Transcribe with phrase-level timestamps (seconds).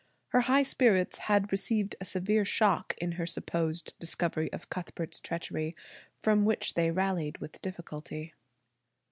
[0.29, 5.75] Her high spirits had received a severe shock in her supposed discovery of Cuthbert's treachery,
[6.23, 8.33] from which they rallied with difficulty.